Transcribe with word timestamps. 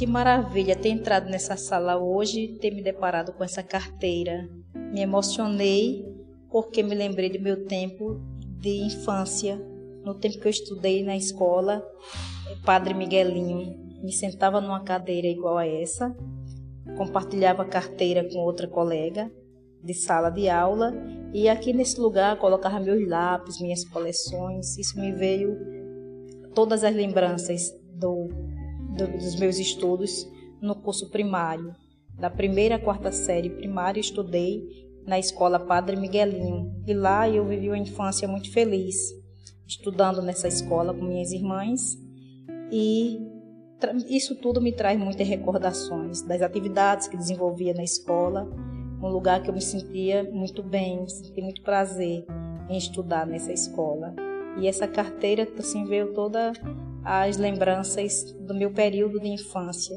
Que 0.00 0.06
maravilha 0.06 0.74
ter 0.74 0.88
entrado 0.88 1.28
nessa 1.28 1.58
sala 1.58 1.98
hoje 1.98 2.56
ter 2.58 2.70
me 2.70 2.82
deparado 2.82 3.34
com 3.34 3.44
essa 3.44 3.62
carteira. 3.62 4.48
Me 4.74 5.02
emocionei 5.02 6.02
porque 6.50 6.82
me 6.82 6.94
lembrei 6.94 7.28
do 7.28 7.38
meu 7.38 7.66
tempo 7.66 8.18
de 8.62 8.82
infância, 8.82 9.62
no 10.02 10.14
tempo 10.14 10.40
que 10.40 10.46
eu 10.46 10.50
estudei 10.50 11.04
na 11.04 11.18
escola, 11.18 11.86
Padre 12.64 12.94
Miguelinho. 12.94 13.78
Me 14.02 14.10
sentava 14.10 14.58
numa 14.58 14.82
cadeira 14.82 15.26
igual 15.26 15.58
a 15.58 15.66
essa, 15.66 16.16
compartilhava 16.96 17.60
a 17.60 17.68
carteira 17.68 18.26
com 18.26 18.38
outra 18.38 18.66
colega 18.66 19.30
de 19.84 19.92
sala 19.92 20.30
de 20.30 20.48
aula 20.48 20.94
e 21.34 21.46
aqui 21.46 21.74
nesse 21.74 22.00
lugar 22.00 22.38
colocava 22.38 22.80
meus 22.80 23.06
lápis, 23.06 23.60
minhas 23.60 23.84
coleções. 23.84 24.78
Isso 24.78 24.98
me 24.98 25.12
veio 25.12 25.58
todas 26.54 26.84
as 26.84 26.94
lembranças 26.94 27.78
do, 27.92 28.28
do, 28.96 29.06
dos 29.06 29.36
meus 29.36 29.58
estudos 29.58 30.26
no 30.60 30.74
curso 30.74 31.08
primário. 31.10 31.74
Da 32.18 32.28
primeira 32.28 32.76
à 32.76 32.78
quarta 32.78 33.10
série 33.10 33.50
primária 33.50 34.00
estudei 34.00 34.62
na 35.06 35.18
escola 35.18 35.58
Padre 35.58 35.96
Miguelinho 35.96 36.82
e 36.86 36.92
lá 36.92 37.28
eu 37.28 37.46
vivi 37.46 37.68
uma 37.68 37.78
infância 37.78 38.28
muito 38.28 38.52
feliz, 38.52 38.96
estudando 39.66 40.20
nessa 40.20 40.46
escola 40.46 40.92
com 40.92 41.04
minhas 41.04 41.32
irmãs 41.32 41.96
e 42.70 43.18
isso 44.08 44.36
tudo 44.36 44.60
me 44.60 44.72
traz 44.72 44.98
muitas 44.98 45.26
recordações 45.26 46.20
das 46.22 46.42
atividades 46.42 47.08
que 47.08 47.16
desenvolvia 47.16 47.72
na 47.72 47.82
escola, 47.82 48.46
um 49.02 49.08
lugar 49.08 49.42
que 49.42 49.48
eu 49.48 49.54
me 49.54 49.62
sentia 49.62 50.22
muito 50.30 50.62
bem, 50.62 51.08
senti 51.08 51.40
muito 51.40 51.62
prazer 51.62 52.26
em 52.68 52.76
estudar 52.76 53.26
nessa 53.26 53.52
escola. 53.52 54.14
E 54.58 54.66
essa 54.66 54.86
carteira 54.86 55.48
assim 55.58 55.84
veio 55.84 56.12
todas 56.12 56.58
as 57.04 57.36
lembranças 57.36 58.32
do 58.40 58.54
meu 58.54 58.72
período 58.72 59.20
de 59.20 59.28
infância. 59.28 59.96